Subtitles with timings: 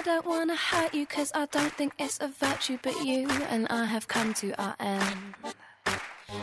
[0.00, 3.66] I don't wanna hurt you cause I don't think it's a virtue but you and
[3.68, 5.34] I have come to our end.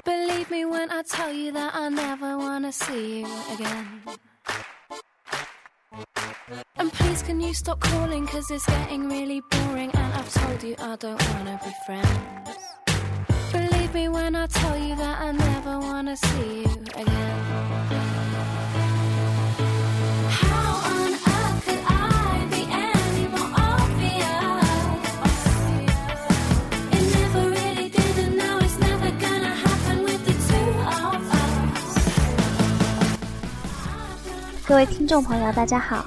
[0.06, 4.04] Believe me when I tell you that I never wanna see you again.
[6.76, 9.90] And please can you stop calling cause it's getting really boring?
[9.90, 12.60] And I've told you I don't wanna be friends.
[13.52, 18.37] Believe me when I tell you that I never wanna see you again
[34.68, 36.06] 各位听众朋友，大家好，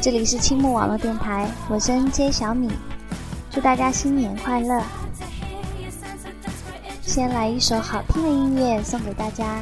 [0.00, 2.70] 这里是青木网络电台，我是 NJ 小米，
[3.50, 4.80] 祝大家新年快乐！
[7.02, 9.60] 先来一首好听的音乐送给大家，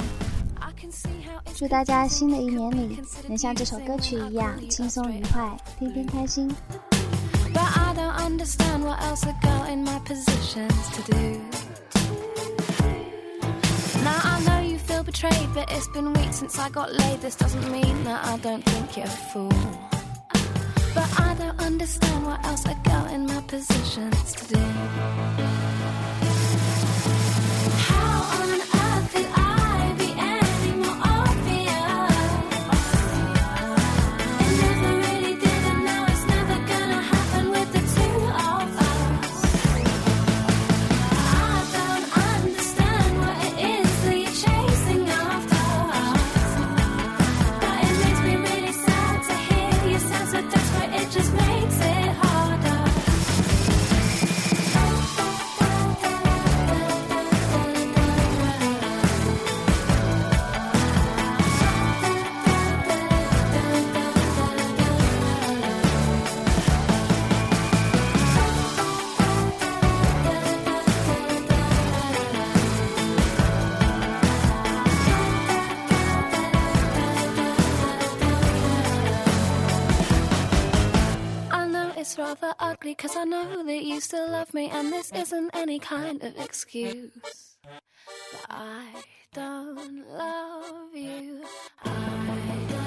[1.56, 6.54] 祝大家新的一年里能像这首歌曲一样轻松愉快，天天开心。
[7.54, 11.73] But I don't understand what else a girl in my position's to do.
[15.24, 17.20] Betrayed, but it's been weeks since I got laid.
[17.20, 19.52] This doesn't mean that I don't think you're a fool.
[20.94, 25.83] But I don't understand what else a girl in my position's to do.
[82.84, 86.36] Ugly cause I know that you still love me and this isn't any kind of
[86.36, 87.56] excuse.
[87.62, 88.84] But I
[89.32, 91.44] don't love you.
[91.82, 92.83] I don't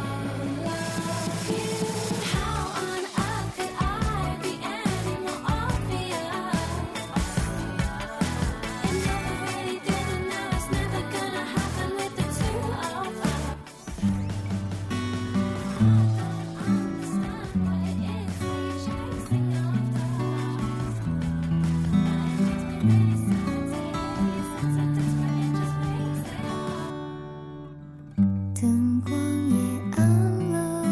[28.60, 29.14] 灯光
[29.52, 29.56] 也
[29.98, 30.10] 暗
[30.52, 30.84] 了，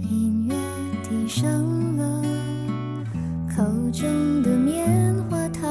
[0.00, 0.54] 音乐
[1.02, 2.22] 低声了，
[3.48, 5.68] 口中的棉花糖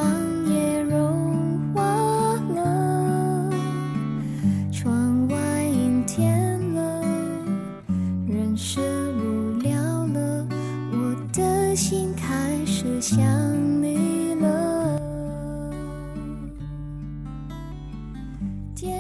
[0.50, 1.82] 也融化
[2.56, 3.50] 了，
[4.70, 7.02] 窗外阴天了，
[8.28, 8.82] 人是
[9.14, 10.46] 无聊了，
[10.92, 13.24] 我的心开始想
[13.82, 15.00] 你了。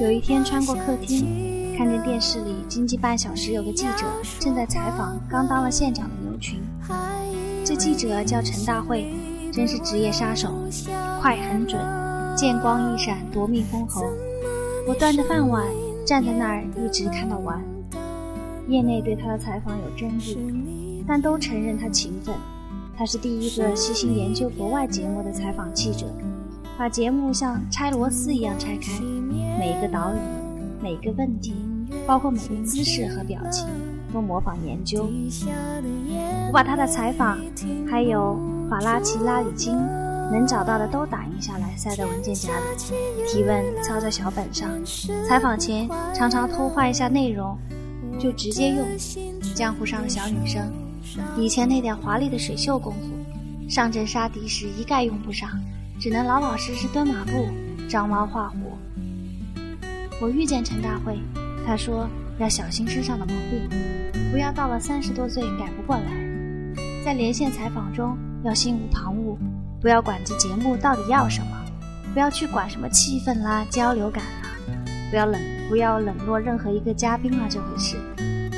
[0.01, 1.44] 有一天穿过客厅，
[2.25, 4.03] 市里《经济半小时》有个记者
[4.39, 6.59] 正在采访刚当了县长的牛群。
[7.63, 9.13] 这记者叫陈大会，
[9.53, 10.51] 真是职业杀手，
[11.21, 11.79] 快很准，
[12.35, 14.01] 见光一闪夺命封喉。
[14.87, 15.67] 我端着饭碗
[16.03, 17.63] 站在那儿，一直看到完。
[18.67, 22.33] 业内对他的采访有争议，但都承认他勤奋。
[22.97, 26.07] 他是第一个细心研究国外节目的采访记者，
[26.75, 28.99] 把节目像拆螺丝一样拆开，
[29.59, 30.17] 每个导语、
[30.81, 31.53] 每个问题，
[32.07, 33.67] 包括每个姿势和表情，
[34.13, 35.09] 都模仿研究。
[36.47, 37.37] 我把他的采访，
[37.89, 38.39] 还有
[38.69, 39.75] 法拉奇拉里金
[40.31, 42.65] 能找到的都打印下来，塞在文件夹里。
[43.27, 44.69] 提问抄在小本上，
[45.27, 47.57] 采访前常常偷换一下内容，
[48.19, 48.85] 就直接用。
[49.53, 50.69] 江湖上的小女生，
[51.37, 55.49] 以前那点华丽的水袖功夫，上阵杀敌时一概用不上，
[55.97, 57.47] 只能老老实实蹲马步，
[57.87, 58.57] 张猫画虎。
[60.19, 61.17] 我遇见陈大会，
[61.65, 62.07] 他说
[62.37, 63.67] 要小心身上的毛病，
[64.31, 66.03] 不要到了三十多岁改不过来。
[67.03, 69.37] 在连线采访中要心无旁骛，
[69.81, 71.47] 不要管这节目到底要什么，
[72.13, 74.49] 不要去管什么气氛啦、交流感啦，
[75.09, 77.97] 不要冷不要冷落任何一个嘉宾啦这回事。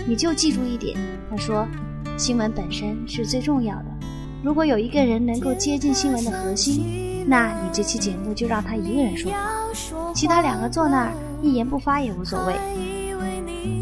[0.08, 0.98] 你就记住一点，
[1.30, 1.68] 他说，
[2.18, 3.86] 新闻本身是最重要的。
[4.44, 11.12] 如果有一个人能够接近新闻的核心，那你这期节目就让他一个人说话，其他两个坐那儿
[11.42, 12.54] 一言不发也无所谓。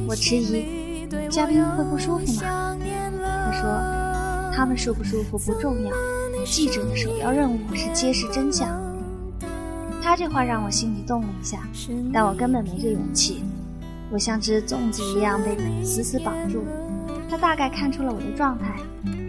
[0.08, 2.78] 我迟疑，嘉宾会不舒服吗？
[3.24, 5.92] 他说，他们舒不舒服不重要，
[6.46, 8.70] 记者的首要任务是揭示真相。
[10.04, 11.68] 他这话让我心里动了一下，
[12.14, 13.44] 但我根本没这勇气。
[14.12, 16.64] 我像只粽子一样被死死绑住。
[17.28, 18.76] 他大概看出了我的状态，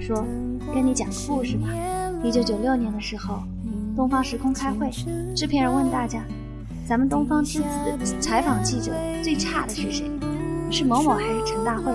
[0.01, 0.27] 说
[0.75, 1.69] ：“跟你讲个故事吧。
[2.23, 3.43] 一九九六年的时候，
[3.97, 4.91] 东方时空开会，
[5.35, 6.23] 制片人问大家：
[6.87, 8.93] 咱们东方之子采访记者
[9.25, 10.11] 最差的是谁？
[10.71, 11.93] 是某某还是陈大会？”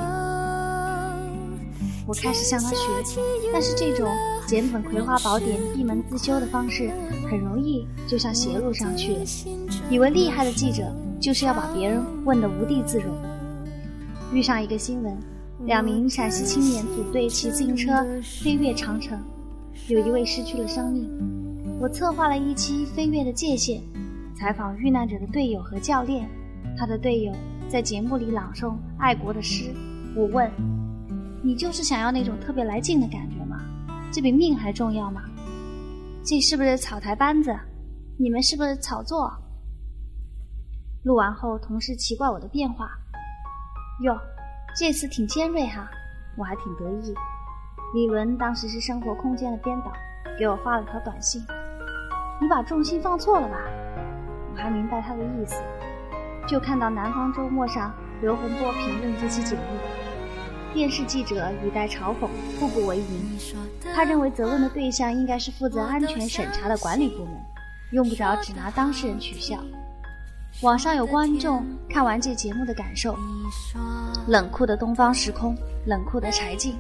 [2.07, 2.77] 我开始向他学，
[3.53, 4.09] 但是这种
[4.45, 6.89] 捡本《葵花宝典》闭门自修的方式，
[7.29, 9.19] 很容易就向邪路上去了。
[9.89, 10.83] 以为厉害的记者
[11.21, 13.15] 就是要把别人问得无地自容。
[14.33, 15.15] 遇上一个新闻，
[15.65, 18.05] 两名陕西青年组队骑自行车
[18.43, 19.17] 飞越长城，
[19.87, 21.09] 有一位失去了生命。
[21.79, 23.79] 我策划了一期《飞跃的界限》，
[24.37, 26.27] 采访遇难者的队友和教练。
[26.77, 27.31] 他的队友
[27.71, 29.73] 在节目里朗诵爱国的诗。
[30.13, 30.51] 我问。
[31.41, 33.57] 你就是想要那种特别来劲的感觉吗？
[34.11, 35.21] 这比命还重要吗？
[36.21, 37.57] 这是不是草台班子？
[38.19, 39.31] 你们是不是炒作？
[41.03, 42.91] 录完后，同事奇怪我的变化。
[44.03, 44.15] 哟，
[44.77, 45.89] 这次挺尖锐哈，
[46.37, 47.13] 我还挺得意。
[47.95, 49.91] 李伦当时是生活空间的编导，
[50.37, 51.41] 给我发了条短信
[52.39, 53.55] ：“你把重心放错了吧？”
[54.53, 55.55] 我还明白他的意思，
[56.51, 59.61] 就看到南方周末上刘洪波评论这期节目。
[60.73, 62.27] 电视记者语带嘲讽，
[62.59, 63.39] 步步为营。
[63.95, 67.33] 他认为责问的对象应该是负责安全审查的管理部门，
[67.93, 69.63] 用不着只拿当事人取笑。
[70.61, 73.17] 网上有观众看完这节目的感受：
[74.27, 75.55] 冷酷的东方时空，
[75.85, 76.75] 冷酷的柴静。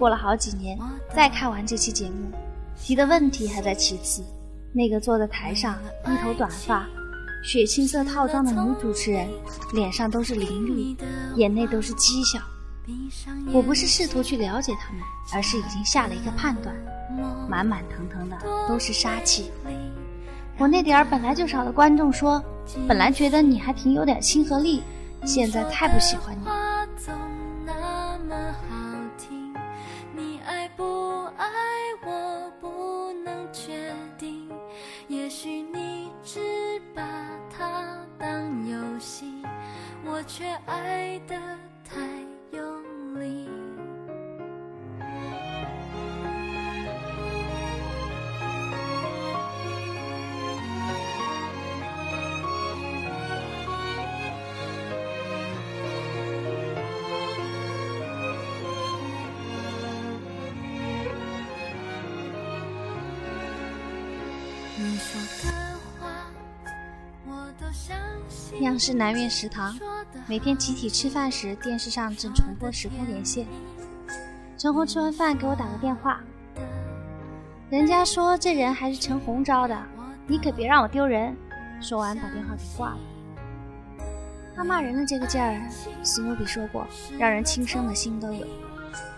[0.00, 0.76] 过了好几年，
[1.14, 2.28] 再看完这期节目，
[2.76, 4.24] 提的问题还在其次。
[4.72, 6.88] 那个坐在台上一头短发、
[7.42, 9.28] 血青色套装的女主持人，
[9.72, 10.96] 脸上都是凌厉，
[11.36, 12.40] 眼内都是讥笑。
[13.52, 15.02] 我不是试图去了解他们，
[15.32, 16.74] 而是已经下了一个判断，
[17.48, 18.36] 满满腾腾的
[18.68, 19.50] 都是杀气。
[20.58, 22.42] 我那点儿本来就少的观众说，
[22.86, 24.82] 本来觉得你还挺有点亲和力，
[25.24, 26.59] 现在太不喜欢你。
[40.20, 41.34] 我却爱的
[41.82, 42.20] 太。
[68.60, 69.76] 央视南苑食堂，
[70.30, 73.44] 每天集体吃饭时，电视上正重播时空连线。
[74.56, 76.20] 陈红吃完饭给我打个电话，
[77.68, 79.76] 人家说这人还是陈红招的，
[80.28, 81.36] 你可别让我丢人。
[81.80, 82.98] 说完把电话给挂了。
[84.54, 85.68] 他骂人的这个劲儿，
[86.04, 86.86] 史努比说过，
[87.18, 88.46] 让人轻生的心都有，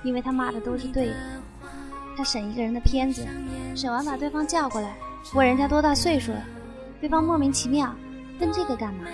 [0.02, 1.14] 因为他骂的都是对的。
[2.16, 3.28] 他审一个人的片子，
[3.76, 4.94] 审完把对方叫过来，
[5.34, 6.42] 问人家多大岁数了，
[7.02, 7.94] 对方莫名其妙，
[8.40, 9.04] 问这个干嘛？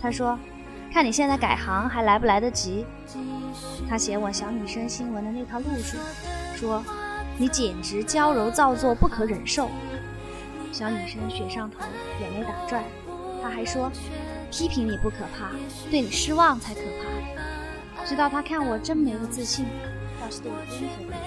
[0.00, 0.36] 他说
[0.92, 2.84] ：“看你现在改行还来不来得及？”
[3.88, 5.96] 他嫌我小女生新闻的那套路数，
[6.54, 6.84] 说
[7.38, 9.70] ：“你简直娇柔造作，不可忍受。”
[10.70, 11.78] 小女生雪上头，
[12.20, 12.84] 眼泪打转。
[13.42, 13.90] 他还说
[14.52, 15.50] ：“批评你不可怕，
[15.90, 19.66] 对你失望才可怕。”直到他看我真没了自信，
[20.20, 21.20] 倒是对我温和点。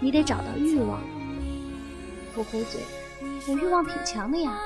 [0.00, 1.00] 你得找到欲望。
[2.36, 2.80] 我回嘴
[3.48, 4.58] ：“我欲望挺强的呀。”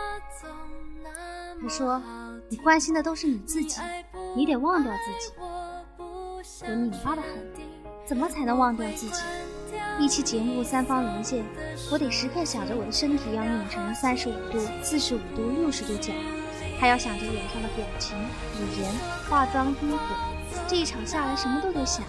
[1.60, 2.02] 他说。
[2.50, 3.78] 你关心的都是你自己，
[4.38, 5.32] 你得忘掉自己。
[5.98, 7.30] 我拧巴的很，
[8.06, 9.20] 怎么才能忘掉自己？
[9.98, 11.44] 一期节目三方连线，
[11.90, 16.12] 我得时刻想着我的身体要拧成三十五度、四十五度、六十度角，
[16.78, 18.88] 还要想着脸上的表情、语言、
[19.28, 19.98] 化妆、衣服。
[20.68, 22.04] 这一场下来什么都得想，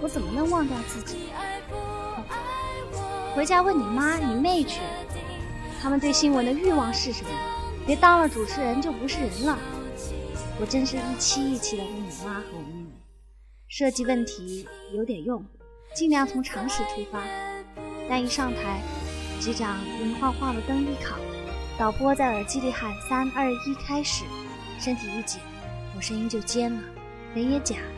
[0.00, 1.28] 我怎么能忘掉自己？
[3.36, 4.80] 回家问你妈、你妹去，
[5.82, 7.28] 他们对新闻的欲望是什么？
[7.84, 9.58] 别当了主持人就不是人了。
[10.64, 12.86] 我真是一期一期的问我妈和我妹妹，
[13.68, 15.44] 设计问题有点用，
[15.94, 17.22] 尽量从常识出发。
[18.08, 18.80] 但一上台，
[19.38, 21.18] 局长明晃晃的灯一烤，
[21.78, 24.24] 导播在耳机里喊“三二一，开始”，
[24.80, 25.38] 身体一紧，
[25.94, 26.80] 我声音就尖了，
[27.34, 27.92] 人也假了。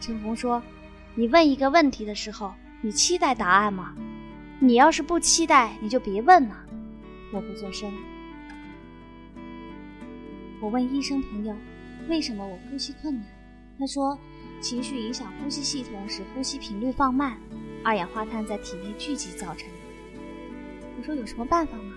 [0.00, 0.62] 陈红说
[1.14, 3.94] ：“你问一个问题的时候，你期待答案吗？
[4.58, 6.64] 你要是不期待，你就别问了。”
[7.30, 7.92] 我不做声。
[10.62, 11.54] 我问医生朋友。
[12.10, 13.24] 为什么我呼吸困难？
[13.78, 14.18] 他说，
[14.60, 17.38] 情绪影响呼吸系统，使呼吸频率放慢，
[17.84, 19.74] 二氧化碳在体内聚集造成的。
[20.98, 21.94] 我说有什么办法吗？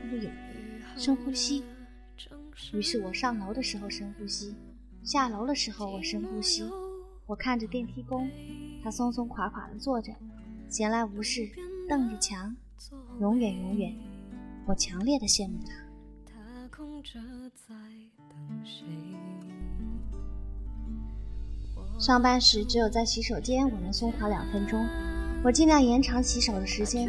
[0.00, 0.30] 他说有，
[0.96, 1.64] 深呼吸。
[2.72, 4.54] 于是我上楼的时候深呼吸，
[5.02, 6.62] 下楼的时候我深呼吸。
[7.26, 8.30] 我看着电梯工，
[8.84, 10.12] 他松松垮垮地坐着，
[10.68, 11.50] 闲来无事，
[11.88, 12.54] 瞪着墙，
[13.18, 13.92] 永远永远。
[14.66, 15.72] 我强烈的羡慕他。
[16.32, 17.18] 他空着
[17.54, 17.74] 在
[18.28, 18.86] 等谁
[22.02, 24.84] 上班时只有在洗手间我能松垮两分钟，
[25.44, 27.08] 我尽量延长洗手的时间，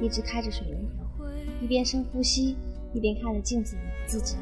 [0.00, 0.80] 一直开着水龙
[1.18, 1.24] 头，
[1.60, 2.56] 一边深呼吸，
[2.94, 4.36] 一边看着镜子里的自己。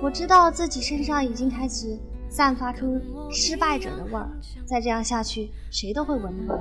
[0.00, 1.98] 我知道自己身上已经开始
[2.30, 2.96] 散发出
[3.28, 4.30] 失败者的味儿，
[4.64, 6.56] 再这样下去，谁都会闻到。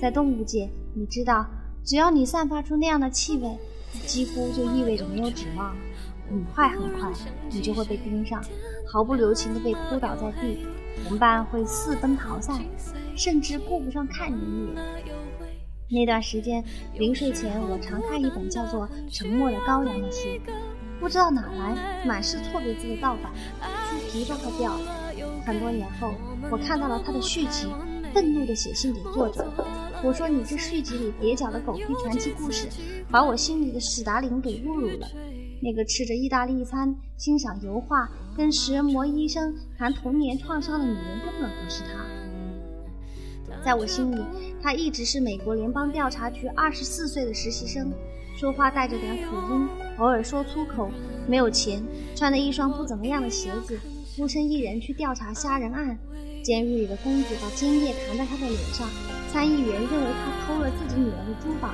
[0.00, 1.44] 在动物界，你知道，
[1.84, 3.58] 只要你散发出那样的气味，
[4.06, 5.74] 几乎就意味着没有指望。
[6.30, 7.10] 很快很快，
[7.50, 8.40] 你就会被盯上，
[8.86, 10.64] 毫不留情地被扑倒在地。
[11.06, 12.60] 同伴会四分逃散，
[13.16, 14.84] 甚至顾不上看你一眼。
[15.90, 20.28] 那段时间，临睡前我常看一本叫做《沉默的羔羊》的书，
[20.98, 23.32] 不知道哪来满是错别字的盗版，
[23.88, 25.12] 书皮都快掉了。
[25.44, 26.14] 很多年后，
[26.50, 27.68] 我看到了他的续集，
[28.14, 29.46] 愤怒地写信给作者，
[30.02, 32.66] 我说：“你这续集里蹩脚的狗屁传奇故事，
[33.10, 35.06] 把我心里的史达林给侮辱了。”
[35.62, 42.04] 那个吃着意大利餐、欣赏油画、跟食人魔医生谈童年创伤的女人，根本不是他。
[43.64, 44.20] 在我心里，
[44.62, 47.90] 他一直是美国联邦调查局二十四岁的实习生，
[48.36, 50.90] 说话带着点口音，偶尔说粗口，
[51.26, 51.82] 没有钱，
[52.14, 53.78] 穿着一双不怎么样的鞋子，
[54.16, 55.96] 孤身一人去调查杀人案。
[56.42, 58.86] 监狱里的公子把尖叶弹在他的脸上，
[59.32, 61.70] 参议员认为他偷了自己女儿的珠宝。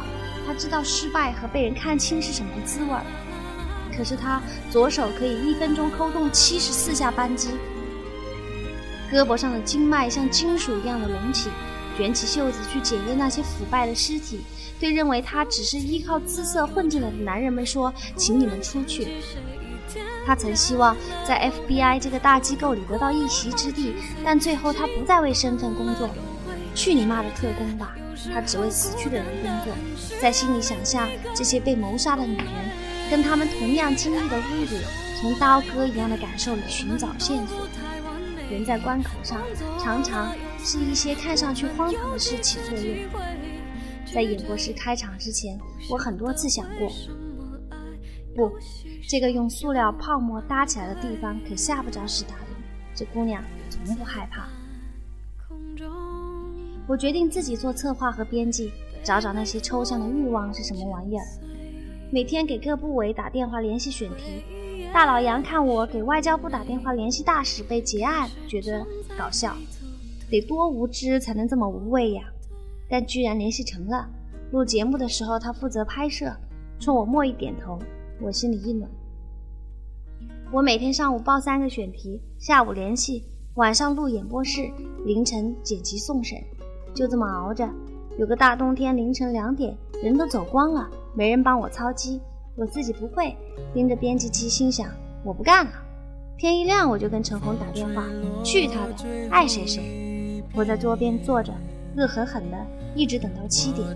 [0.46, 3.04] 他知道失败和被人看清是什么滋味儿。
[4.00, 7.50] 可是他左手可以一分钟扣动七十四下扳机，
[9.12, 11.50] 胳膊上的经脉像金属一样的隆起，
[11.98, 14.40] 卷起袖子去检验那些腐败的尸体。
[14.78, 19.18] 对认为他只是依靠姿色混进来的男人们说：“请你们出去。”
[20.24, 20.96] 他曾希望
[21.28, 23.92] 在 FBI 这个大机构里得到一席之地，
[24.24, 26.08] 但最后他不再为身份工作。
[26.74, 27.94] 去你妈的特工吧！
[28.32, 29.74] 他只为死去的人工作，
[30.22, 32.46] 在心里想象这些被谋杀的女人。
[33.10, 34.76] 跟他们同样经历的侮辱，
[35.20, 37.66] 从刀割一样的感受里寻找线索。
[38.48, 39.42] 人在关口上，
[39.80, 42.96] 常常是一些看上去荒唐的事起作用。
[44.14, 45.58] 在演播室开场之前，
[45.90, 46.88] 我很多次想过，
[48.36, 48.52] 不，
[49.08, 52.46] 这个用塑料泡沫搭起来的地方可吓不着史达林。
[52.94, 54.48] 这姑娘从不害怕。
[56.86, 61.24] 我决定自己做策划和编辑，找找那些抽象的欲望是什么玩意儿。
[62.12, 64.42] 每天给各部委打电话联系选题，
[64.92, 68.84] 大老杨看我给外交部打电话联系大使被结案，觉得
[69.16, 69.54] 搞笑，
[70.28, 72.24] 得多无知才能这么无畏呀！
[72.88, 74.08] 但居然联系成了。
[74.50, 76.34] 录节目的时候他负责拍摄，
[76.80, 77.78] 冲我默一点头，
[78.20, 78.90] 我心里一暖。
[80.50, 83.22] 我每天上午报三个选题，下午联系，
[83.54, 84.68] 晚上录演播室，
[85.04, 86.36] 凌晨剪辑送审，
[86.92, 87.70] 就这么熬着。
[88.18, 90.90] 有个大冬天凌晨两点，人都走光了。
[91.14, 92.20] 没人帮我操机，
[92.56, 93.36] 我自己不会，
[93.74, 94.88] 盯着编辑机，心想
[95.24, 95.72] 我不干了。
[96.38, 98.04] 天一亮，我就跟陈红打电话，
[98.42, 100.42] 去他的，爱谁谁。
[100.54, 101.52] 我在桌边坐着，
[101.96, 102.56] 恶狠狠的，
[102.94, 103.86] 一直等到七点。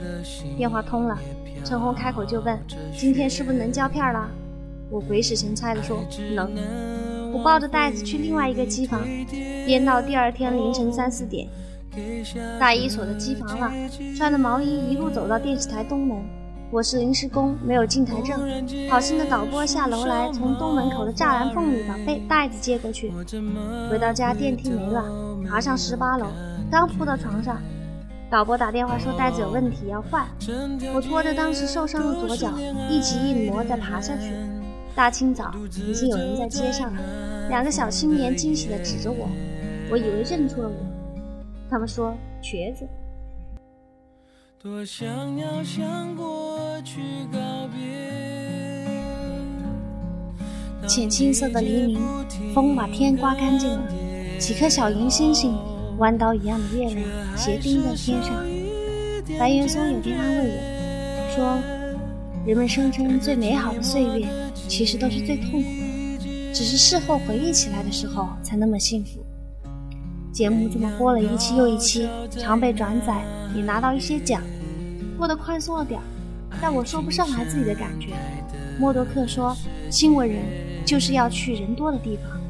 [0.57, 1.19] 电话通了，
[1.65, 2.59] 陈红开口就问
[2.97, 4.29] ：“今天是不是能胶片了？”
[4.91, 6.05] 我鬼使神差的说
[6.37, 6.53] ：“能。”
[7.33, 9.03] 我抱着袋子去另外一个机房，
[9.67, 11.49] 编到第二天凌晨三四点。
[12.61, 13.73] 大衣锁在机房了，
[14.17, 16.19] 穿着毛衣一路走到电视台东门。
[16.71, 18.41] 我是临时工，没有进台证。
[18.91, 23.13] 好心的导播下楼来，从东门口的栅栏缝里把背袋子接过去。
[23.89, 25.05] 回到家，电梯没了，
[25.49, 26.27] 爬上十八楼，
[26.71, 27.63] 刚扑到床上，
[28.29, 30.27] 导播打电话说袋子有问题要换。
[30.95, 32.51] 我拖着当时受伤的左脚，
[32.91, 34.33] 一挤一挪再爬下去。
[34.97, 35.55] 大清早，
[35.89, 37.01] 已经有人在街上了，
[37.49, 39.29] 两个小青年惊喜地指着我，
[39.91, 40.75] 我以为认出了我。
[41.71, 42.85] 他们说瘸子。
[44.65, 47.79] 多想要向过去告别。
[50.89, 52.01] 浅青色的黎明，
[52.55, 53.87] 风把天刮干净了，
[54.39, 55.55] 几颗小银星星，
[55.99, 57.07] 弯刀一样的月亮
[57.37, 58.43] 斜钉在天上。
[59.39, 61.59] 白岩松有天安慰我说
[62.49, 64.27] ：“人们声称最美好的岁月，
[64.67, 65.69] 其实都是最痛苦
[66.21, 69.23] 的，只是事后回忆起来的时候才那么幸福。”
[70.33, 73.23] 节目这么播了一期又一期，常被转载，
[73.55, 74.41] 也拿到一些奖。
[75.17, 76.05] 过得宽松了点儿，
[76.61, 78.09] 但我说不上来自己的感觉。
[78.79, 79.57] 默多克说
[79.91, 80.43] ：“新闻人
[80.85, 82.41] 就是要去人多的地方。”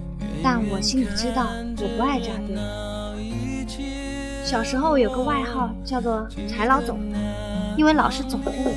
[0.42, 1.47] 但我心里知道，
[1.78, 2.56] 我不爱扎堆。
[4.44, 6.99] 小时候有个外号叫做“柴老总”，
[7.76, 8.75] 因为老是总着脸。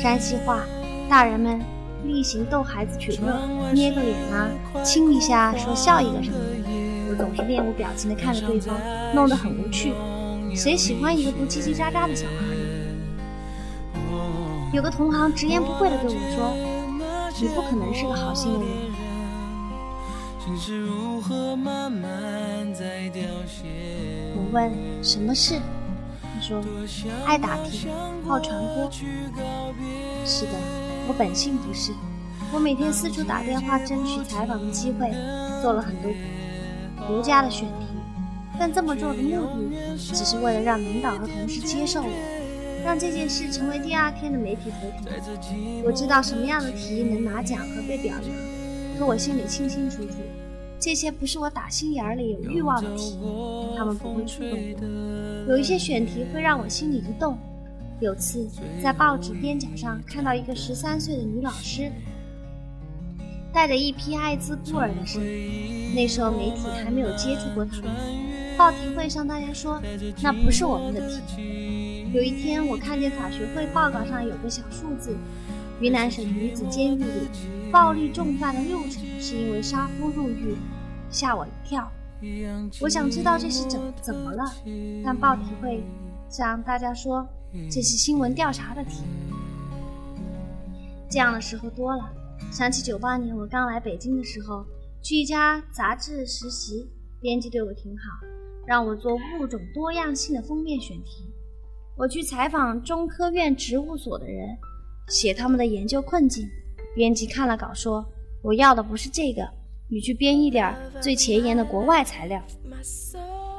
[0.00, 0.64] 山西话，
[1.08, 1.60] 大人们
[2.06, 3.40] 例行逗孩子取乐，
[3.72, 4.48] 捏个脸啊，
[4.84, 6.44] 亲一下，说笑一个什么的。
[7.10, 8.76] 我总是面无表情地看着对方，
[9.14, 9.92] 弄得很无趣。
[10.54, 12.49] 谁喜欢一个不叽叽喳喳的小孩？
[14.72, 16.54] 有个同行直言不讳地对我说
[17.40, 18.66] ：“你不可能是个好心的人。”
[24.36, 24.72] 我问
[25.02, 25.60] 什么事，
[26.22, 26.62] 他说
[27.24, 27.90] 爱打听，
[28.26, 28.88] 好传播。
[30.24, 30.52] 是的，
[31.08, 31.92] 我本性不是。
[32.52, 35.10] 我每天四处打电话争取采访的机会，
[35.62, 36.12] 做了很多
[37.06, 37.86] 独家的选题，
[38.58, 42.08] 但这么做的目的只是为了让领导和同事接受我，
[42.84, 45.12] 让这件事成为第二天的媒体头条。
[45.84, 50.14] 我知道什么样的题能拿奖和被表扬，可我心里清清楚楚。
[50.78, 53.18] 这些不是我打心眼里有欲望的题，
[53.76, 55.46] 他们不会触动我。
[55.48, 57.36] 有一些选题会让我心里一动。
[58.00, 58.48] 有次
[58.82, 61.92] 在报纸边角上看到一个十三岁的女老师，
[63.52, 65.22] 带着一批艾滋孤儿的生。
[65.94, 67.90] 那时候媒体还没有接触过他们。
[68.56, 69.78] 报题会上大家说
[70.22, 71.89] 那不是我们的题。
[72.12, 75.16] 有一天我看见法学会报告上有个小数字：
[75.80, 77.28] 云南省女子监狱里
[77.70, 80.56] 暴力重犯的六成是因为杀夫入狱。
[81.08, 81.88] 吓我一跳，
[82.80, 84.44] 我想知道这是怎怎么了，
[85.04, 85.84] 但报体会
[86.28, 87.24] 向大家说
[87.70, 89.04] 这是新闻调查的题。
[91.08, 92.10] 这样的时候多了，
[92.50, 94.64] 想起九八年我刚来北京的时候，
[95.00, 96.88] 去一家杂志实习，
[97.20, 98.26] 编辑对我挺好，
[98.66, 101.24] 让我做物种多样性的封面选题。
[102.00, 104.56] 我去采访中科院植物所的人，
[105.08, 106.48] 写他们的研究困境。
[106.94, 108.02] 编辑看了稿说，
[108.42, 109.46] 我要的不是这个。
[109.86, 112.42] 你去编一点最前沿的国外材料。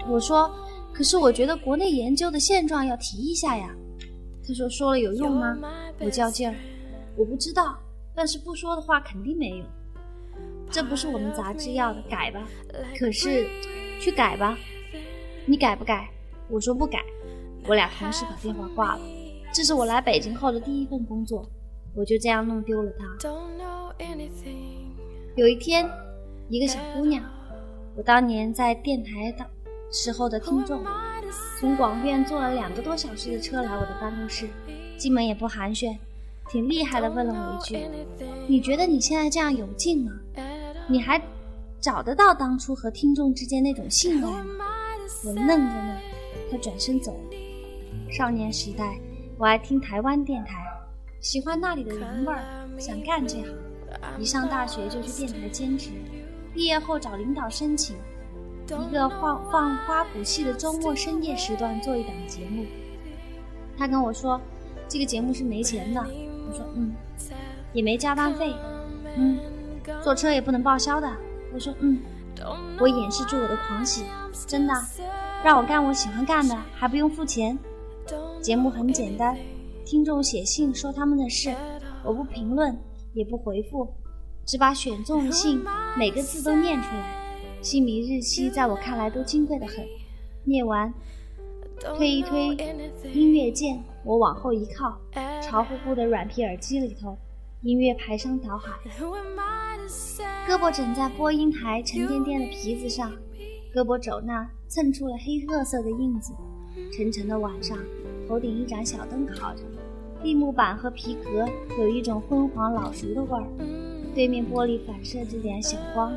[0.10, 0.52] 我说，
[0.92, 3.76] 可是我觉得国内研究的现状要提一下呀。
[4.44, 5.56] 他说，说了有用吗？
[6.00, 6.56] 我较劲儿，
[7.16, 7.78] 我不知道，
[8.16, 9.66] 但是不说的话肯定没有。
[10.72, 12.42] 这不是我们杂志要的，改吧。
[12.98, 13.48] 可是，
[14.00, 14.58] 去改吧。
[15.46, 16.10] 你改不改？
[16.50, 17.06] 我说不改。
[17.68, 19.02] 我俩同时把电话挂了。
[19.54, 21.50] 这是我来北京后的第一份工作，
[21.96, 23.06] 我就这样弄丢了它。
[25.36, 25.90] 有一天。
[26.50, 27.24] 一个小姑娘，
[27.96, 29.46] 我当年在电台的
[29.90, 30.84] 时候的听众，
[31.58, 34.50] 从广院坐了两个多小时的车来我的办公室，
[34.98, 35.96] 进门也不寒暄，
[36.50, 37.88] 挺厉害的，问了我一句
[38.50, 40.12] ：“你觉得你现在这样有劲吗？
[40.90, 41.22] 你还
[41.80, 44.66] 找得到当初和听众之间那种信赖吗？”
[45.24, 45.98] 我愣在那，
[46.52, 47.38] 他转身走了。
[48.10, 49.00] 少年时代，
[49.38, 50.64] 我爱听台湾电台，
[51.20, 52.44] 喜欢那里的人味儿，
[52.78, 53.46] 想干这行。
[54.18, 55.92] 一上大学就去电台兼职。
[56.54, 57.96] 毕业后找领导申请
[58.68, 62.66] 一个放放花鼓戏的周末深夜时段做一档节目。
[63.78, 64.40] 他跟我说，
[64.88, 66.02] 这个节目是没钱的。
[66.02, 66.94] 我说嗯，
[67.74, 68.54] 也没加班费，
[69.16, 69.40] 嗯，
[70.02, 71.10] 坐车也不能报销的。
[71.54, 72.00] 我说嗯，
[72.80, 74.04] 我掩饰住我的狂喜，
[74.48, 74.74] 真的，
[75.44, 77.58] 让我干我喜欢干的，还不用付钱。
[78.42, 79.38] 节目很简单，
[79.86, 81.54] 听众写信说他们的事，
[82.04, 82.76] 我不评论，
[83.14, 83.88] 也不回复。
[84.48, 85.64] 只把选中的信
[85.96, 89.86] 每个字都念出来，姓名日期在我看来都金贵的很。
[90.44, 90.92] 念完，
[91.96, 92.58] 推一推
[93.14, 94.98] 音乐键，我往后一靠，
[95.40, 97.16] 潮乎乎的软皮耳机里头，
[97.62, 98.72] 音乐排山倒海。
[100.48, 103.12] 胳膊枕在播音台沉甸甸的皮子上，
[103.76, 106.34] 胳膊肘那蹭出了黑褐色的印子。
[106.94, 107.78] 沉沉的晚上，
[108.32, 109.62] 头顶一盏小灯烤着，
[110.24, 111.46] 立木板和皮革
[111.78, 113.46] 有一种昏黄老熟的味儿。
[114.16, 116.14] 对面玻璃反射着点小光，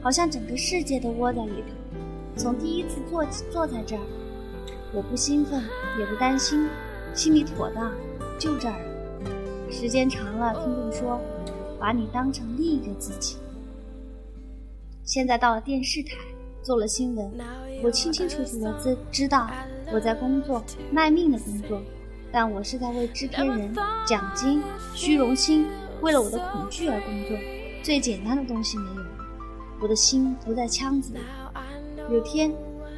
[0.00, 2.38] 好像整个世界都窝在里头。
[2.38, 4.02] 从第一次坐坐在这儿，
[4.94, 5.62] 我不兴奋
[5.98, 6.66] 也不担心，
[7.12, 7.92] 心里妥当，
[8.38, 8.80] 就这儿。
[9.70, 11.20] 时间长了，听众说，
[11.78, 13.36] 把你当成另一个自己。
[15.04, 16.16] 现在到了电视台，
[16.62, 17.30] 做了新闻，
[17.82, 19.50] 我清清楚楚的知知道
[19.92, 21.82] 我在工作，卖命的工作，
[22.32, 23.74] 但我是在为制片人、
[24.06, 24.62] 奖金、
[24.94, 25.66] 虚荣心。
[26.00, 27.36] 为了我的恐惧而工作，
[27.82, 29.02] 最简单的东西没有，
[29.80, 31.20] 我的心不在腔子里。
[32.10, 32.52] 有天，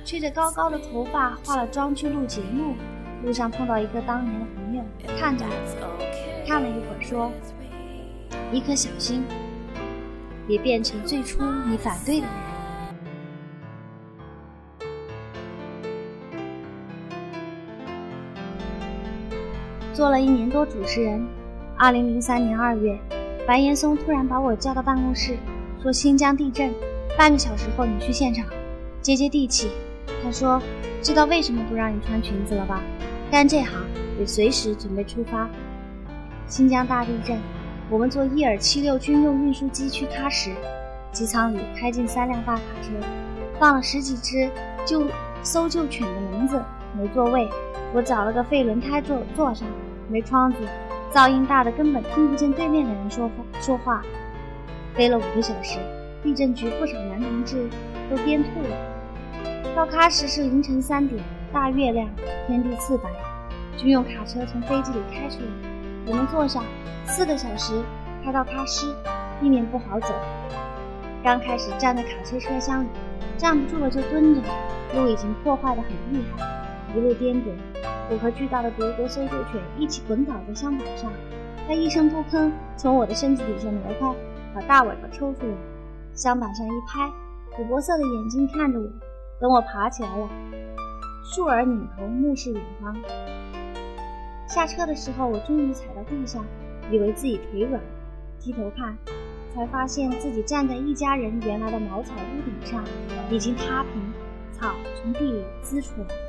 [0.04, 2.74] 吹着高高的头发，化了妆去录节目，
[3.22, 4.82] 路上碰到一个当年的朋友，
[5.18, 7.30] 看着我，看了一会儿，说
[8.50, 9.22] ：“你可小心，
[10.46, 12.34] 别变成最初你反对的人。”
[19.94, 21.24] 做了一年多主持人。
[21.78, 22.98] 二零零三年二月，
[23.46, 25.36] 白岩松突然把我叫到办公室，
[25.80, 26.74] 说新疆地震，
[27.16, 28.44] 半个小时后你去现场，
[29.00, 29.70] 接接地气。
[30.22, 30.60] 他说
[31.00, 32.82] ：“知道为什么不让你穿裙子了吧？
[33.30, 33.70] 干这行
[34.18, 35.48] 得随时准备出发。”
[36.48, 37.38] 新疆大地震，
[37.88, 40.50] 我们坐伊尔七六军用运输机去喀什，
[41.12, 42.90] 机舱里开进三辆大卡车，
[43.60, 44.50] 放了十几只
[44.84, 45.06] 救
[45.42, 46.60] 搜救犬的笼子，
[46.96, 47.48] 没座位，
[47.94, 49.68] 我找了个废轮胎坐坐上，
[50.08, 50.58] 没窗子，
[51.12, 54.02] 噪音大的根本听不见对面的人说话说话。
[54.96, 55.78] 飞了五个小时，
[56.20, 57.68] 地震局不少男同志
[58.10, 58.76] 都颠吐了。
[59.76, 62.08] 到喀什是凌晨三点，大月亮，
[62.48, 63.08] 天地四白，
[63.76, 65.70] 军用卡车从飞机里开出来，
[66.06, 66.64] 我们坐上，
[67.06, 67.80] 四个小时
[68.24, 68.92] 开到喀什，
[69.40, 70.12] 地面不好走。
[71.22, 72.88] 刚开始站在卡车车厢里，
[73.38, 74.40] 站不住了就蹲着，
[74.96, 76.44] 路已经破坏的很厉害，
[76.94, 77.50] 一路颠簸。
[78.10, 81.10] 我和巨大的德国搜救犬一起滚倒在箱板上，
[81.66, 84.14] 它一声不吭，从我的身子底下挪开。
[84.54, 85.54] 把大尾巴抽出来，
[86.14, 87.10] 箱板上一拍，
[87.56, 88.86] 琥珀色的眼睛看着我。
[89.40, 90.28] 等我爬起来了，
[91.24, 92.96] 竖耳拧头，目视远方。
[94.46, 96.44] 下车的时候，我终于踩到地上，
[96.88, 97.80] 以为自己腿软，
[98.38, 98.96] 低头看，
[99.52, 102.84] 才发现自己站在一家人原来的茅草屋顶上，
[103.28, 104.00] 已经塌平，
[104.52, 106.23] 草从地里滋出来。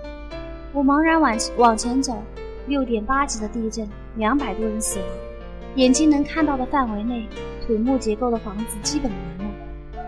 [0.76, 2.22] 我茫然往往前走，
[2.68, 5.08] 六点八级的地震，两百多人死亡，
[5.76, 7.26] 眼睛能看到的范围内。
[7.66, 9.54] 土木结构的房子基本完了，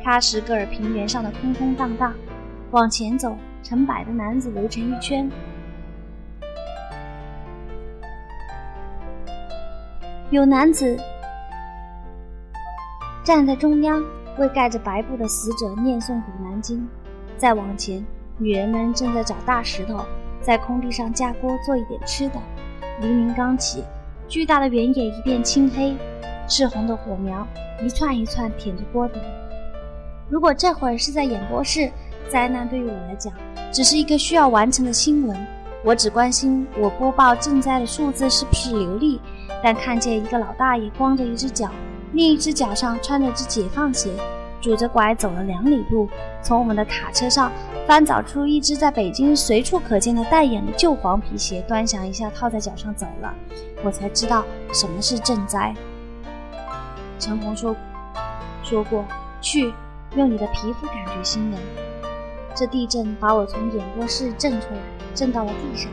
[0.04, 2.14] 喀什噶尔平原上的空空荡荡。
[2.72, 5.32] 往前走，成百的男子围成一圈，
[10.32, 11.00] 有男子
[13.24, 14.04] 站在中央，
[14.38, 16.80] 为盖着白布的死者念诵《古兰经》。
[17.38, 18.06] 再往前，
[18.38, 20.06] 女人们正在找大石头，
[20.48, 22.36] 在空地上架锅做一点吃的。
[23.02, 23.84] 黎明刚起，
[24.30, 25.94] 巨大的原野一片青黑。
[26.48, 27.46] 赤红的火苗
[27.84, 29.20] 一串一串舔着锅底。
[30.30, 31.92] 如果这会儿是在演播室，
[32.30, 33.34] 灾难对于我来讲
[33.74, 35.36] 只是一个需要完成的新闻。
[35.84, 39.20] 我只关心我播报赈灾的数字是不是流利。
[39.62, 41.70] 但看见一个老大爷光着一只脚，
[42.14, 44.12] 另一只脚上穿着只解放鞋，
[44.62, 46.10] 拄着拐走了两里路，
[46.42, 47.52] 从我们的卡车上
[47.88, 53.34] 翻找出一只在北京随处可见的带眼的旧黄皮鞋，端详一下套在脚上走了，
[53.84, 54.44] 我才知道
[54.74, 55.74] 什么是赈灾。
[57.20, 57.76] 陈红说
[58.64, 59.06] ：“说过
[59.42, 59.74] 去
[60.16, 61.60] 用你的皮肤感觉新闻。
[62.56, 64.80] 这地震把我从演播室震出来，
[65.14, 65.92] 震到了地上。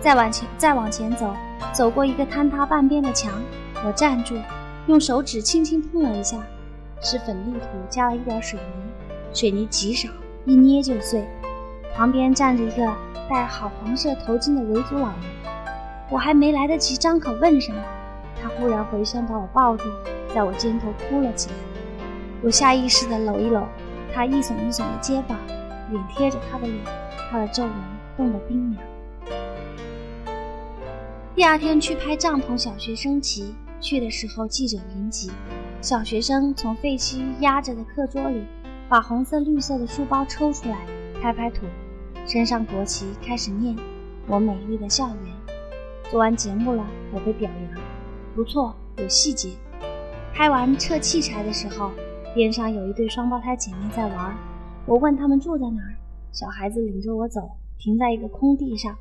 [0.00, 1.34] 再往前，再往前走，
[1.72, 3.32] 走过一个坍塌半边的墙，
[3.84, 4.34] 我站住，
[4.86, 6.36] 用手指轻轻碰了一下，
[7.00, 10.08] 是粉粒土加了一点水泥，水泥极少，
[10.44, 11.26] 一捏就碎。
[11.94, 12.94] 旁边站着一个
[13.28, 15.16] 戴好黄色头巾的维族老人，
[16.10, 17.82] 我还没来得及张口问什么，
[18.40, 19.84] 他忽然回身把我抱住。”
[20.34, 21.56] 在我肩头哭了起来，
[22.42, 23.66] 我下意识地搂一搂
[24.12, 25.38] 他一耸一耸的肩膀，
[25.90, 26.78] 脸贴着他的脸，
[27.30, 27.72] 他的皱纹
[28.14, 28.82] 冻得冰凉。
[31.34, 35.30] 第二天去拍帐篷，小学生骑去的时候记者云集，
[35.80, 38.44] 小学生从废墟压着的课桌里
[38.88, 40.76] 把红色绿色的书包抽出来，
[41.22, 41.66] 拍拍土，
[42.26, 43.76] 身上国旗开始念
[44.26, 45.16] 《我美丽的校园》。
[46.10, 47.80] 做完节目了，我被表扬，
[48.34, 49.50] 不错，有细节。
[50.34, 51.92] 拍完撤器材的时候，
[52.34, 54.34] 边上有一对双胞胎姐妹在玩。
[54.84, 55.94] 我问他们住在哪儿，
[56.32, 58.96] 小孩子领着我走，停在一个空地上。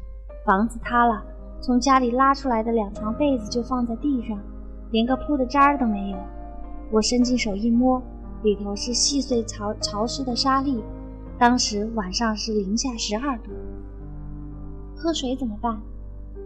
[0.46, 1.26] 房子塌了，
[1.60, 4.38] 从家里拉出来的两床被子就放在地上，
[4.92, 6.18] 连个铺的渣儿都没有。
[6.92, 8.02] 我伸进手一摸，
[8.44, 10.82] 里头是细碎潮潮湿的沙粒。
[11.38, 13.52] 当时晚上是零下十二度。
[14.96, 15.80] 喝水怎么办？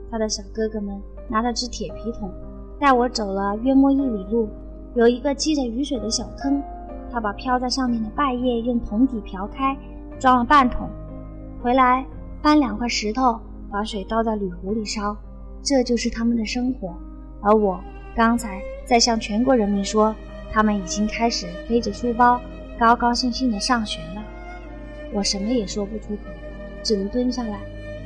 [0.09, 0.99] 他的小哥哥们
[1.29, 2.29] 拿着只铁皮桶，
[2.79, 4.49] 带我走了约莫一里路。
[4.93, 6.61] 有一个积着雨水的小坑，
[7.09, 9.77] 他把飘在上面的败叶用桶底瓢开，
[10.19, 10.89] 装了半桶，
[11.63, 12.05] 回来
[12.41, 15.15] 搬两块石头，把水倒在铝壶里烧，
[15.61, 16.93] 这就是他们的生活。
[17.41, 17.79] 而我
[18.13, 20.13] 刚才在向全国人民说，
[20.53, 22.41] 他们已经开始背着书包，
[22.77, 24.23] 高高兴兴地上学了。
[25.13, 26.21] 我什么也说不出口，
[26.83, 27.59] 只能蹲下来，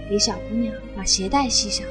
[0.10, 1.86] 给小姑娘把鞋带系上。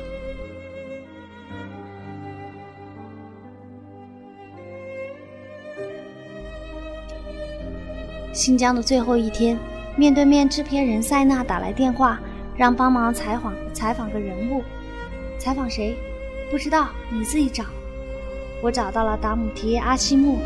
[8.32, 9.56] 新疆的最后一天，
[9.96, 12.20] 面对面制片人塞纳打来电话，
[12.56, 14.62] 让帮忙采访采访个人物。
[15.38, 15.96] 采访谁？
[16.50, 17.64] 不知道，你自己找。
[18.64, 20.38] 我找到了达姆提阿西木，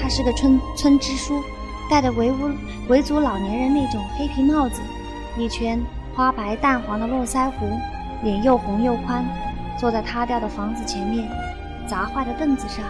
[0.00, 1.44] 他是个村村支书，
[1.90, 2.50] 戴着维吾
[2.88, 4.80] 维族老年人那种黑皮帽子，
[5.36, 5.78] 一圈
[6.14, 7.66] 花白淡黄的络腮胡，
[8.22, 9.22] 脸又红又宽，
[9.78, 11.28] 坐在塌掉的房子前面
[11.86, 12.82] 砸坏的凳子上，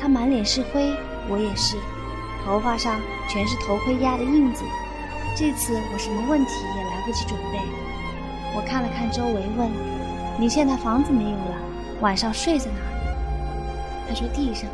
[0.00, 0.96] 他满脸是灰，
[1.28, 1.76] 我也是。
[2.42, 2.98] 头发上
[3.28, 4.64] 全是头盔压的印子，
[5.36, 7.58] 这次我什么问题也来不及准备。
[8.56, 9.70] 我看了看周围，问
[10.40, 11.56] ：“你现在房子没有了，
[12.00, 12.78] 晚上睡在哪？”
[14.08, 14.68] 他说：“地上。”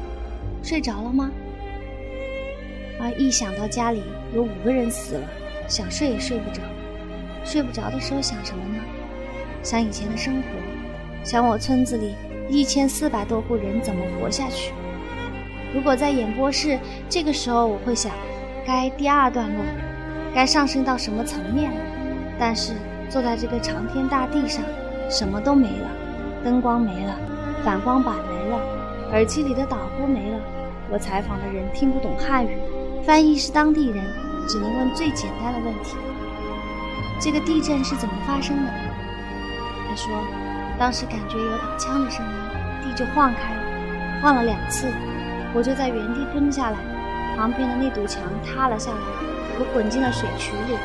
[0.63, 1.31] 睡着了吗？
[3.01, 5.29] 而一想到家里有五个人死了，
[5.67, 6.61] 想睡也睡不着。
[7.45, 8.81] 睡不着的时候想什么呢？
[9.63, 10.49] 想以前的生活，
[11.25, 12.15] 想我村子里
[12.49, 14.73] 一千四百多户人怎么活下去。
[15.75, 18.13] 如果在演播室，这个时候我会想，
[18.65, 19.65] 该第二段落，
[20.33, 21.73] 该上升到什么层面？
[22.39, 22.75] 但是
[23.09, 24.65] 坐在这个长天大地上，
[25.11, 25.89] 什么都没了，
[26.45, 27.17] 灯光没了，
[27.65, 28.61] 反光板没了，
[29.13, 30.41] 耳机里的导播没了。
[30.91, 32.59] 我采访的人听不懂汉语，
[33.05, 34.03] 翻译是当地人，
[34.49, 35.97] 只能问最简单的问题。
[37.21, 38.71] 这个地震是怎么发生的？
[39.89, 40.11] 他说，
[40.79, 42.33] 当时感觉有打枪的声音，
[42.83, 43.63] 地就晃开了，
[44.23, 44.91] 晃了两次，
[45.55, 46.79] 我就在原地蹲下来，
[47.37, 48.97] 旁边的那堵墙塌了下来，
[49.59, 50.77] 我滚进了水渠里，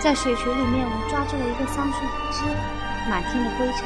[0.00, 2.00] 在水渠里面我抓住了一个桑树
[2.32, 2.44] 枝，
[3.10, 3.84] 满天的灰尘。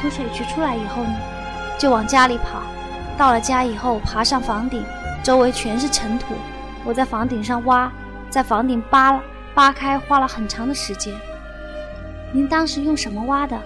[0.00, 1.16] 从水渠出来以后呢，
[1.78, 2.60] 就往家里跑。
[3.16, 4.84] 到了家以后，爬上房顶，
[5.22, 6.34] 周围全是尘土。
[6.84, 7.90] 我在房顶上挖，
[8.28, 9.22] 在房顶扒了
[9.54, 11.14] 扒开，花了很长的时间。
[12.32, 13.58] 您当时用什么挖的？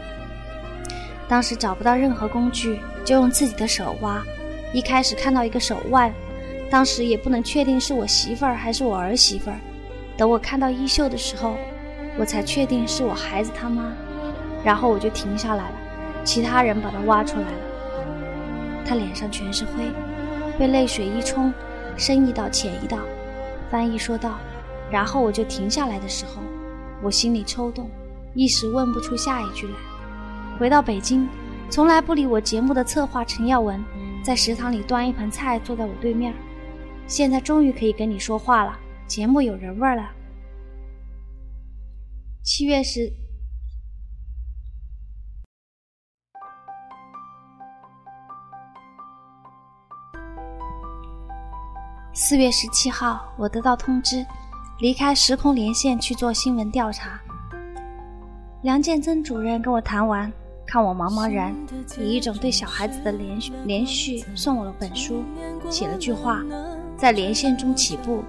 [1.29, 4.23] 当时找不到任何工具，就用自己的手挖。
[4.73, 6.13] 一开始看到一个手腕，
[6.71, 9.57] 当时也不能确定是我媳妇儿还是我儿媳妇儿。
[10.17, 11.57] 等我看到衣袖的时候，
[12.17, 13.93] 我才确定是我孩子他妈。
[14.65, 15.75] 然后我就停下来了，
[16.25, 17.72] 其他人把它挖出来了。
[18.85, 19.91] 他脸上全是灰，
[20.59, 21.53] 被泪水一冲，
[21.97, 22.99] 深一道浅一道。
[23.71, 24.39] 翻译说道
[24.91, 26.43] ：“然后我就停下来的时候，
[27.03, 27.91] 我心里抽动，
[28.35, 29.75] 一时问不出下一句来。
[30.59, 31.29] 回到北京，
[31.71, 33.83] 从来不理我节目的策划陈耀文，
[34.23, 36.35] 在食堂里端一盆菜坐在我对面。
[37.07, 40.11] 现在终于可以跟你说话了，节目有人味儿了。
[42.43, 43.13] 七月十。”
[52.25, 54.25] 四月十七号，我得到通知，
[54.79, 57.21] 离开时空连线去做新闻调查。
[58.63, 60.33] 梁建增主任跟我谈完，
[60.65, 61.53] 看我茫茫然，
[61.99, 65.25] 以一种对小孩子的连续连续送我了本书，
[65.69, 66.41] 写了句话：
[66.97, 68.23] 在连线中起步，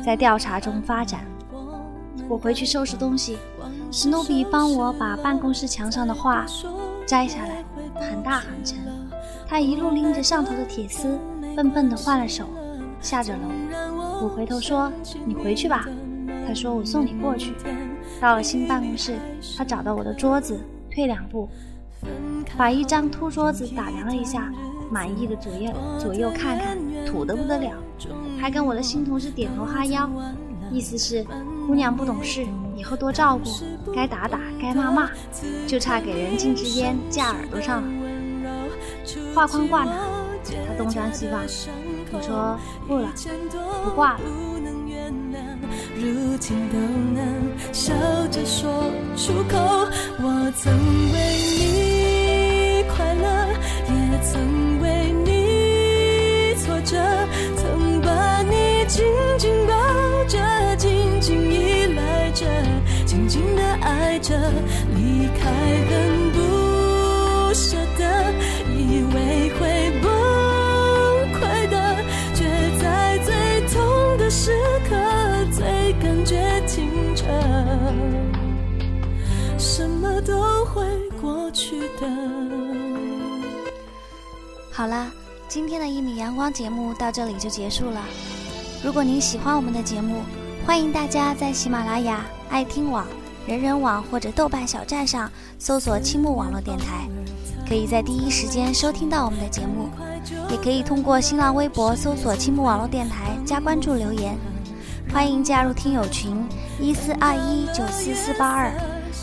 [0.00, 1.26] 在调查中发展。
[2.28, 3.36] 我回去收拾东西，
[3.90, 6.46] 史努比帮我把办公室墙上的画
[7.04, 7.64] 摘下来，
[7.96, 8.78] 很大很沉。
[9.48, 11.18] 他一路拎着上头的铁丝，
[11.56, 12.44] 笨笨地换了手。
[13.00, 13.48] 下着楼，
[14.22, 14.92] 我回头说
[15.24, 15.86] ：“你回去吧。”
[16.46, 17.54] 他说：“我送你过去。”
[18.20, 19.16] 到了新办公室，
[19.56, 20.60] 他找到我的桌子，
[20.90, 21.48] 退两步，
[22.56, 24.52] 把一张秃桌子打量了一下，
[24.90, 27.72] 满意的左右左右看看，土得不得了，
[28.38, 30.10] 还跟我的新同事点头哈腰，
[30.70, 31.24] 意思是
[31.66, 35.10] 姑娘不懂事，以后多照顾，该打打，该骂骂，
[35.66, 37.88] 就差给人敬支烟架耳朵上了。
[39.34, 39.92] 画框挂哪？
[40.66, 41.42] 他东张西望。
[42.12, 43.08] 我说不了，
[43.84, 44.20] 不挂了。
[45.96, 46.78] 如今都
[47.14, 47.92] 能笑
[48.30, 49.58] 着说出口，
[50.18, 50.72] 我曾
[51.12, 51.16] 为
[51.58, 53.24] 你快乐，
[53.86, 53.92] 也
[54.22, 56.96] 曾为你挫折，
[57.56, 59.04] 曾把你紧
[59.38, 59.74] 紧抱
[60.26, 60.38] 着，
[60.76, 62.46] 紧紧依赖着，
[63.04, 64.34] 紧紧的爱着，
[64.94, 65.49] 离开
[84.72, 85.10] 好了，
[85.48, 88.02] 今天的一米阳光节目到这里就结束了。
[88.82, 90.22] 如果您喜欢我们的节目，
[90.66, 93.06] 欢迎大家在喜马拉雅、爱听网、
[93.46, 97.06] 人人网或者豆瓣小站上搜索“青木网络电台”，
[97.68, 99.90] 可以在第一时间收听到我们的节目。
[100.50, 104.38] 也可以通过新浪微博搜索“青木网络电台”加关注留言。
[105.12, 106.42] 欢迎加入听友群
[106.80, 108.72] 一四二一九四四八二，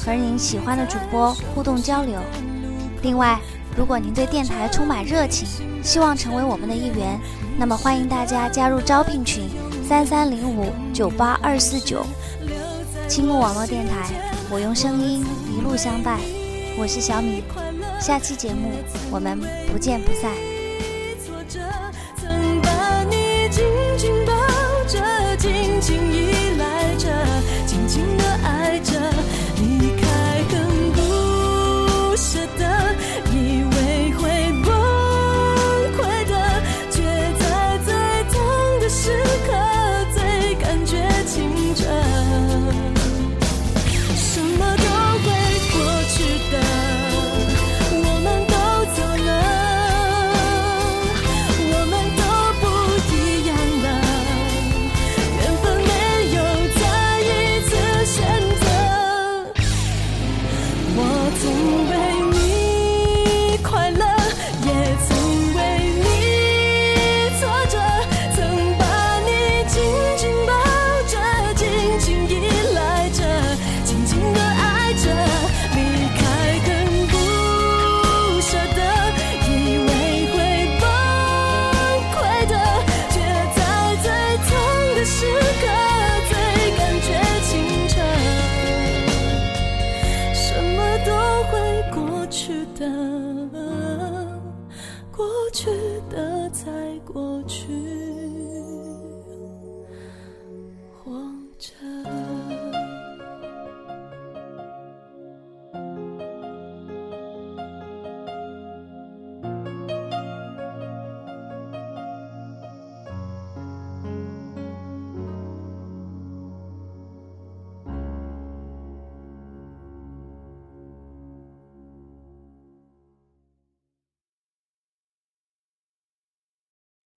[0.06, 2.20] 和您喜欢的主播互动交流。
[3.02, 3.40] 另外，
[3.76, 5.48] 如果您对电台充满热情，
[5.84, 7.20] 希望成为我们的一员，
[7.58, 9.50] 那么欢迎大家加入招聘群
[9.88, 12.06] 三三零五九八二四九。
[13.08, 14.10] 青木网络电台，
[14.50, 16.20] 我用声音一路相伴。
[16.78, 17.44] 我是小米，
[18.00, 18.72] 下期节目
[19.10, 19.40] 我们
[19.72, 20.32] 不见不散。